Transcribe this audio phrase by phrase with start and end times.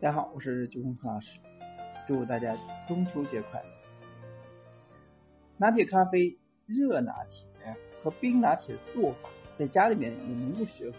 [0.00, 1.38] 大家好，我是九红何老师，
[2.08, 2.56] 祝大家
[2.88, 3.68] 中秋节快乐。
[5.58, 6.36] 拿铁咖啡
[6.66, 10.96] 热拿铁和冰拿铁的做法，在家里面也能够学会。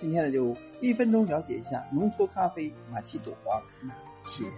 [0.00, 3.34] 今天呢，就一分钟了解一下浓缩咖啡、玛奇朵、
[3.82, 3.92] 拿
[4.24, 4.48] 铁、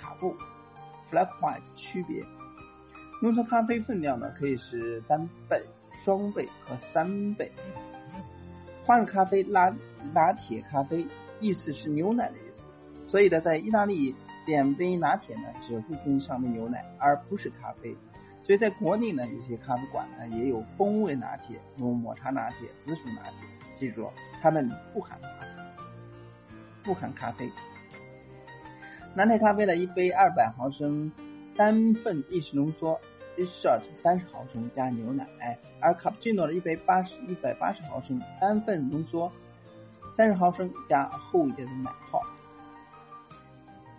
[0.00, 0.34] 卡布、
[1.08, 2.24] Flat White 区别。
[3.22, 5.62] 浓缩咖啡分量呢，可以是单倍、
[6.04, 7.52] 双倍和三倍。
[8.84, 9.72] 花式咖啡、拉
[10.12, 11.06] 拿铁咖啡，
[11.38, 12.64] 意思是牛奶的意思。
[13.06, 14.12] 所以呢，在意大利
[14.44, 17.96] 点杯拿铁呢，只会跟上面牛奶，而不是咖啡。
[18.42, 23.48] 所以在国内呢，有些咖啡馆呢也有风味拿铁，如抹茶拿铁、紫薯拿铁。
[23.76, 24.10] 记住，
[24.42, 25.46] 他们不含咖啡，
[26.82, 27.48] 不含咖啡。
[29.14, 31.12] 拿铁咖啡的一杯二百毫升
[31.56, 33.00] 单份意式浓缩
[33.36, 35.26] i shot 三十毫升加牛奶，
[35.80, 39.30] 而卡布奇诺的一杯八十一百八十毫升单份浓缩
[40.16, 42.22] 三十毫升加厚一点的奶泡。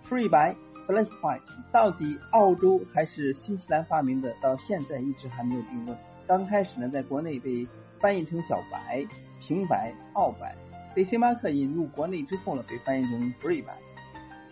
[0.08, 0.56] free 白
[0.88, 4.34] flash white 到底澳洲还是新西兰发明的？
[4.42, 5.98] 到现在一直还没有定论。
[6.28, 7.68] 刚开始呢，在国内被
[8.00, 9.06] 翻译成小白、
[9.40, 10.56] 平白、澳白，
[10.94, 13.76] 被星巴克引入国内之后呢，被翻译成 free 白。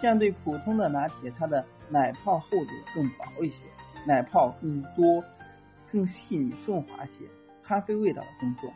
[0.01, 3.65] 相对普通的拿铁，它的奶泡厚度更薄一些，
[4.07, 5.23] 奶泡更多、
[5.91, 7.25] 更细腻、顺滑些，
[7.63, 8.75] 咖啡味道更重些。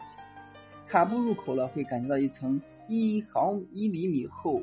[0.88, 4.62] 卡布入口了，会感觉到一层一毫一厘米厚。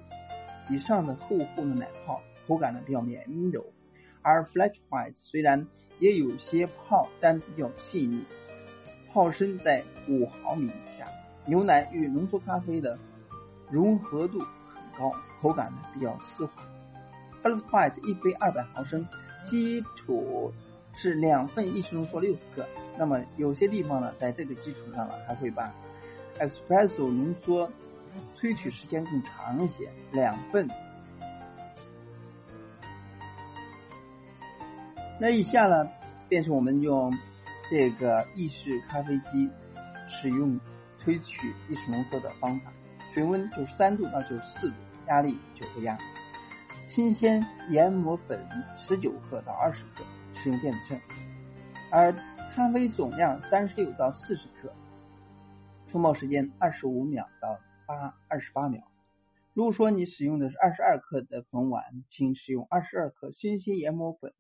[0.69, 3.65] 以上的厚厚的奶泡，口感呢比较绵柔，
[4.23, 5.67] 而 Flat White 虽然
[5.99, 8.25] 也有些泡，但比较细腻，
[9.13, 11.07] 泡深在五毫米以下。
[11.47, 12.97] 牛奶与浓缩咖啡的
[13.69, 14.49] 融合度很
[14.97, 16.63] 高，口感呢比较丝滑。
[17.43, 19.07] Flat White 一杯二百毫升，
[19.45, 20.53] 基础
[20.95, 22.67] 是两份意式浓缩六十克，
[22.99, 25.73] 那么有些地方呢，在这个基础上呢，还会把
[26.39, 27.71] Espresso 浓缩。
[28.37, 30.69] 萃取时间更长一些，两份。
[35.19, 35.89] 那以下呢，
[36.29, 37.11] 便是我们用
[37.71, 39.49] 这个意式咖啡机
[40.11, 40.61] 使用
[41.03, 42.71] 萃取意式浓缩的方法。
[43.15, 44.77] 水温九十三度到九十四度，
[45.09, 45.97] 压力九个压。
[46.95, 48.39] 新鲜研磨粉
[48.77, 50.05] 十九克到二十克，
[50.35, 51.01] 使用电子秤。
[51.91, 52.13] 而
[52.55, 54.71] 咖啡总量三十六到四十克，
[55.89, 57.59] 冲泡时间二十五秒到。
[57.87, 58.83] 八二十八秒。
[59.55, 64.33] 如果说你使用的是二十二克的粉碗，请使用二十二克新鲜研磨粉，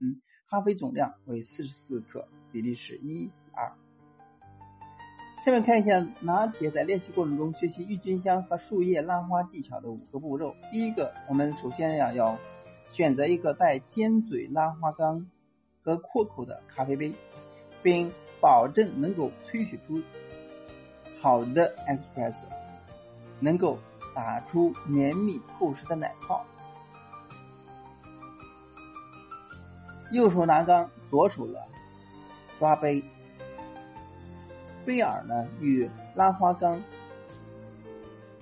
[0.49, 3.73] 咖啡总量为四十四克，比例是一比二。
[5.45, 10.55] 下面看一下拿铁在练习过程中学习郁金香和树叶拉花技巧的五个步骤。
[10.71, 12.39] 第一个，我们首先呀要
[12.93, 15.27] 选择一个带尖嘴拉花缸
[15.83, 17.13] 和阔口的咖啡杯，
[17.83, 18.09] 并
[18.41, 20.01] 保证能够萃取出
[21.21, 22.45] 好的 espresso。
[23.41, 23.77] 能够
[24.15, 26.47] 打出绵密厚实的奶泡。
[30.13, 31.59] 右手拿缸，左手呢
[32.61, 33.03] 抓杯，
[34.85, 36.83] 杯耳呢与拉花缸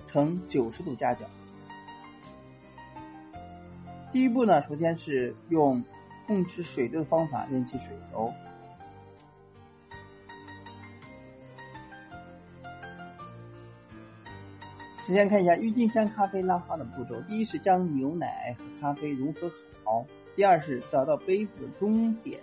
[0.07, 1.25] 呈九十度夹角。
[4.11, 5.83] 第一步呢，首先是用
[6.27, 8.33] 控制水流的方法练习水流。
[15.07, 19.49] 首先看一下郁金香咖啡拉花的步骤：第一是将牛奶和咖啡融合
[19.83, 22.39] 好；第二是找到杯子的中点，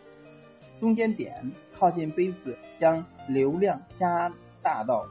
[0.80, 5.06] 中间点靠近杯子，将流量加大到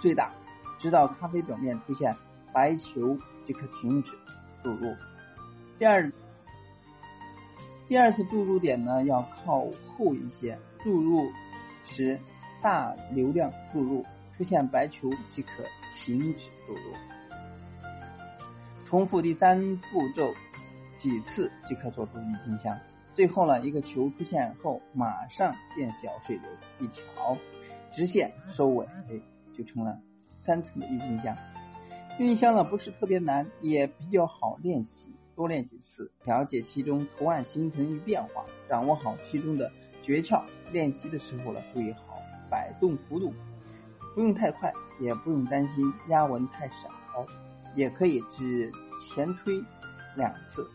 [0.00, 0.30] 最大，
[0.78, 2.14] 直到咖啡表面出现
[2.52, 4.10] 白球即可停止
[4.62, 4.94] 注入。
[5.78, 6.12] 第二，
[7.88, 9.66] 第二次注入点呢要靠
[9.96, 11.30] 后一些，注入
[11.84, 12.18] 时
[12.62, 14.04] 大流量注入，
[14.36, 15.50] 出现白球即可。
[16.04, 16.94] 停止注入，
[18.86, 20.32] 重复第三步骤
[20.98, 22.78] 几次即可做出郁金香。
[23.20, 27.36] 最后呢，一个球出现后，马上变小，水流一调，
[27.94, 28.86] 直线收尾，
[29.54, 29.98] 就成了
[30.42, 31.36] 三层的郁金香。
[32.18, 39.70] 郁金香呢不是特别难，也比较好练习，多练几次，了解其中图案形成与变化，掌握好其中的
[40.02, 40.42] 诀窍。
[40.72, 43.34] 练习的时候呢，注意好摆动幅度。
[44.14, 46.88] 不用太快，也不用担心压纹太少，
[47.76, 48.72] 也可以只
[49.12, 49.62] 前推
[50.16, 50.66] 两次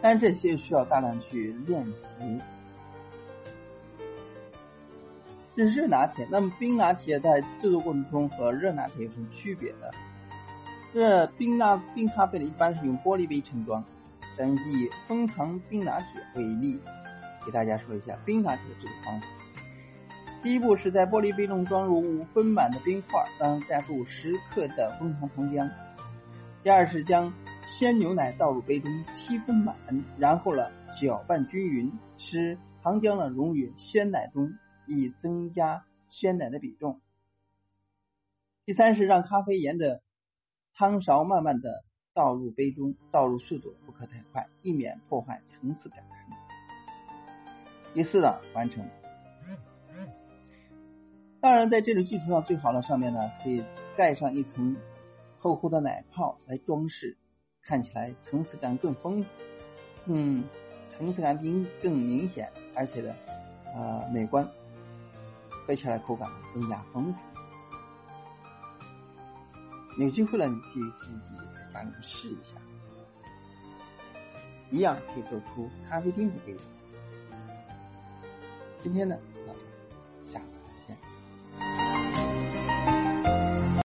[0.00, 0.10] 即可。
[0.10, 2.40] 但这些需要大量去练习。
[5.54, 9.92] 这是热拿铁，那么冰拿铁在制作过程中和热拿铁有什么区别的？
[10.94, 13.84] 这冰拿冰咖啡呢，一般是用玻璃杯盛装，
[14.38, 16.80] 咱以封藏冰拿铁为例，
[17.44, 19.26] 给大家说一下冰拿铁的制作方法。
[20.42, 25.68] 第一步是在玻璃杯中装入五分满的冰块，然后加入十克的枫糖糖浆。
[26.62, 27.32] 第二是将
[27.80, 29.74] 鲜牛奶倒入杯中七分满，
[30.18, 34.52] 然后呢搅拌均匀，使糖浆呢溶于鲜奶中，
[34.86, 37.00] 以增加鲜奶的比重。
[38.66, 40.02] 第三是让咖啡沿着
[40.74, 41.82] 汤勺慢慢的
[42.12, 46.04] 倒入杯中，倒入速度不可太快，以免破坏层次感。
[47.94, 48.86] 第四呢，完成。
[51.40, 53.64] 当然，在这种基础上，最好的上面呢，可以
[53.96, 54.76] 盖上一层
[55.38, 57.16] 厚厚的奶泡来装饰，
[57.62, 59.28] 看起来层次感更丰富，
[60.06, 60.44] 嗯，
[60.90, 63.14] 层次感明更明显，而且呢，
[63.74, 64.46] 呃，美观，
[65.66, 67.18] 喝起来口感更加丰富。
[69.98, 72.54] 有机会了，你可以自己在家里试一下，
[74.70, 76.60] 一样可以做出咖啡厅的味道。
[78.82, 79.16] 今天呢，